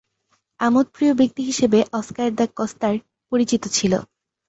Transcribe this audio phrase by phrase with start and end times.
[0.59, 2.95] আমোদপ্রিয় ব্যক্তি হিসেবে অস্কার দা কস্তা’র
[3.31, 3.93] পরিচিতি ছিল।